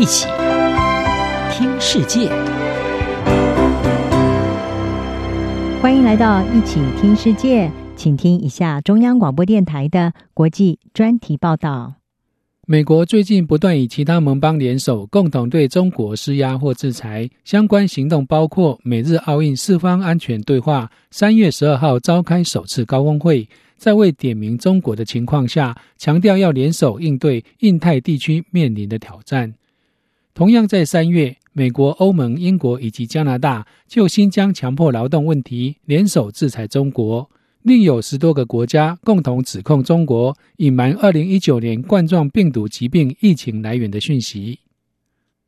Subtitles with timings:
[0.00, 0.26] 一起
[1.52, 2.30] 听世界，
[5.82, 11.96] 欢迎来到一起听世界，请听一下中央广播电台的国际专题报道。
[12.66, 17.28] 美国最近不断与其他盟邦联手，共同对中国施压或制裁。
[17.44, 23.46] 相关行动包括美日奥运四方安全对话，三月十二号召开首次高峰会。
[23.76, 29.52] 在未点名中国的情况下，强调要联手应对印太地区面临的挑战。
[30.32, 37.28] 同样在三月，美国、欧盟、英国以及加拿大就新疆强迫劳动问题联手制裁中国，
[37.62, 44.60] 另有十多个国家共同指控中国隐瞒二零一九年冠状病毒疾病疫情来源的讯息。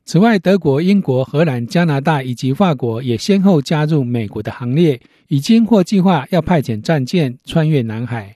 [0.05, 8.35] 此外，德国、英国、荷兰、加拿大以及法国也先后加入美国的行列，已经或计划要派遣战舰穿越南海。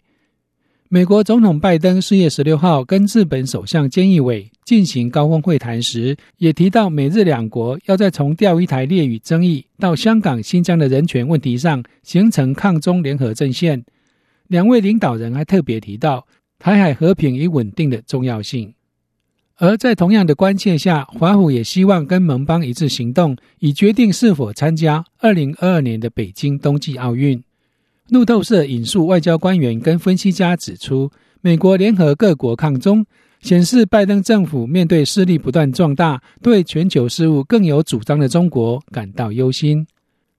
[0.90, 13.84] 美国总统拜登四月十六号跟日本首相菅义伟进行高峰会谈时，也提到美日两国要在从钓鱼台列屿争议到香港、新疆的人权问题上形成抗中联合阵线。
[14.48, 16.26] 两位领导人还特别提到
[16.58, 18.74] 台海和平与稳定的重要性。
[19.58, 27.44] 而在同样的关切下，华府也希望跟盟邦一致行动，以决定是否参加二零二二年的北京冬季奥运。
[28.10, 33.06] 路透社引述外交官员跟分析家指出，美国联合各国抗中，
[33.42, 39.86] 显示拜登政府面对势力不断壮大、对全球事务更有主张的中国感到忧心。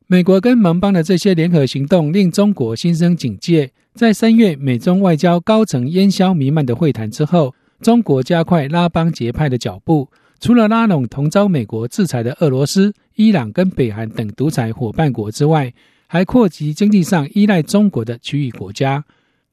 [0.06, 3.70] 美国跟盟邦的这些联合行动，令中国心生警戒。
[3.94, 7.54] 在三月美中外交高层烟消弥漫的会谈之后。
[7.80, 10.08] 中国加快拉帮结派的脚步，
[10.40, 15.72] 除了拉拢同遭美国制裁的俄罗斯、伊朗跟北韩等独裁伙伴国之外，
[16.08, 19.04] 还扩及经济上依赖中国的区域国家。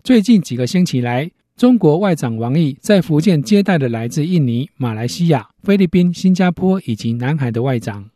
[0.03, 8.09] 最近几个星期来，中国外长王毅在福建接待了来自印尼、马来西亚、菲律宾、新加坡以及南海的外长。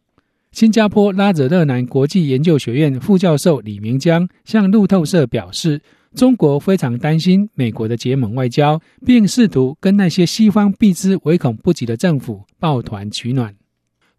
[0.54, 5.80] 新加坡拉惹勒南国际研究学院副教授李明江向路透社表示。
[6.16, 13.56] 中国非常担心美国的结盟外交，并试图跟那些西方避之唯恐不及的政府抱团取暖。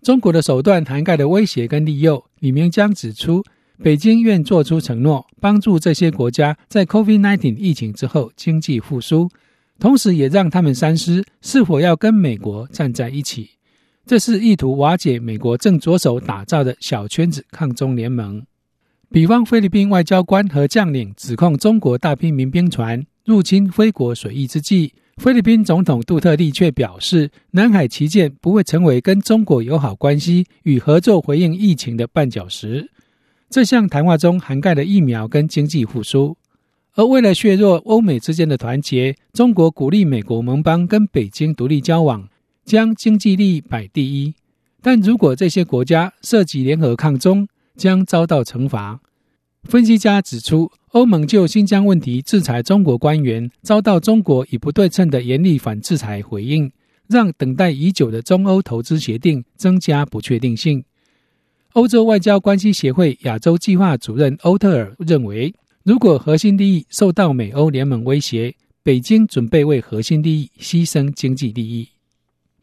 [0.00, 2.24] 中国的手段涵盖了威胁跟利诱。
[2.38, 3.42] 李明江指出，
[3.82, 9.30] 北京愿做出承诺，帮助这些国家在 COVID-19 疫情之后经济复苏，
[9.78, 13.48] 同时也让他们三思是否要跟美国站在一起。
[14.04, 18.44] 这是意图瓦解美国正着手打造的小圈子抗中联盟。
[19.10, 32.90] 比方，菲律宾外交官和将领指控中国大批民兵船入侵菲国水域之际，菲律宾总统杜特利却表示，南海旗舰不会成为跟中国友好关系与合作回应疫情的绊脚石。
[33.50, 36.36] 这项谈话中涵盖了疫苗跟经济复苏，
[36.94, 42.28] 而为了削弱欧美之间的团结，中国鼓励美国盟邦跟北京独立交往，
[42.64, 44.34] 将经济利益摆第一。
[44.80, 49.00] 但如果这些国家涉及联合抗中，将遭到惩罚。
[49.64, 56.70] 分析家指出，欧盟就新疆问题制裁中国官员，遭到中国以不对称的严厉反制裁回应，
[57.08, 60.84] 让等待已久的中欧投资协定增加不确定性。
[61.74, 65.54] 欧洲外交关系协会亚洲计划主任欧特尔认为，
[65.84, 71.88] 如果核心利益受到美欧联盟威胁，北京准备为核心利益牺牲经济利益。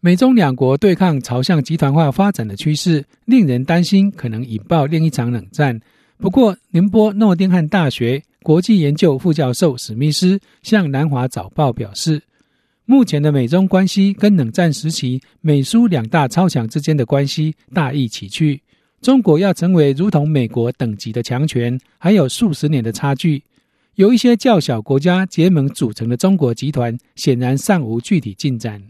[0.02, 5.80] 美中两国对抗朝向集团化发展的趋势，令人担心可能引爆另一场冷战。
[6.18, 12.22] 不过，宁波诺丁汉大学国际研究副教授史密斯向南华早报表示，
[12.84, 18.62] 目前的美中关系跟冷战时期美苏两大超强之间的关系大异其趣。
[19.02, 23.44] 中国要成为如同美国等级的强权，还有数十年的差距。
[23.96, 28.82] 由一些较小国家结盟组成的中国集团，显然尚无具体进展。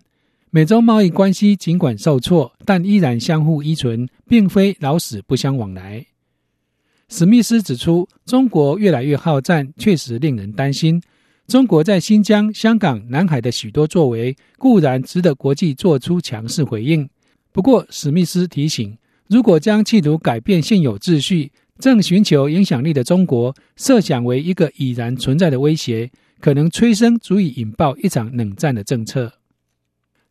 [0.49, 6.05] 美中贸易关系尽管受挫，但依然相互依存，并非老死不相往来。
[7.09, 11.01] 史密斯指出，中国越来越好战，确实令人担心。
[11.47, 17.09] 中国在新疆、香港、南海的许多作为，固然值得国际做出强势回应。
[17.53, 18.97] 不过，史密斯提醒，
[19.27, 26.09] 如果将企图改变现有秩序、正寻求影响力的中国设想为一个已然存在的威胁，
[26.39, 29.33] 可能催生足以引爆一场冷战的政策。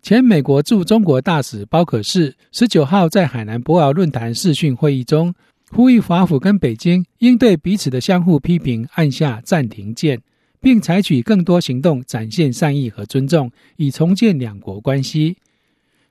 [0.03, 5.35] 前美国驻中国大使包可士十九号在海南博鳌论坛视讯会议中，
[5.71, 10.23] 呼吁华府跟北京应对彼此的相互批评按下暂停键，
[10.61, 15.37] 并采取更多行动展现善意和尊重，以重建两国关系。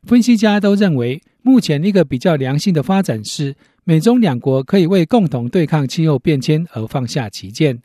[0.04, 7.80] 分析家都认为，目前一个比较良性的发展是，美中两国可以为共同对抗气候变迁而放下歧见。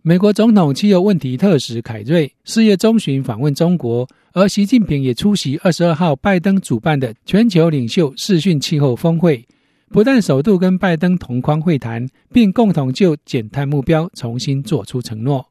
[0.00, 9.46] 美国总统气候问题特使凯瑞四月中旬访问中国，而习近平也出席二十二号拜登主办的全球领袖视讯气候峰会，
[9.90, 15.46] 不但首度跟拜登同框会谈，并共同就减碳目标重新做出承诺。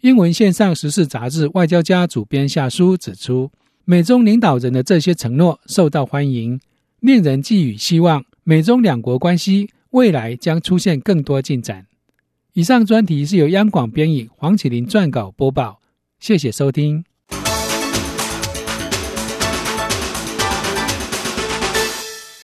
[0.00, 3.50] 英文线上时事杂志《外交家》主编夏书指出，
[3.84, 6.58] 美中领导人的这些承诺受到欢迎，
[7.02, 11.84] 令人寄予希望，美中两国关系未来将出现更多进展。
[12.52, 15.80] 以上专题是由央广编译黄启麟撰稿播报，
[16.20, 17.04] 谢谢收听。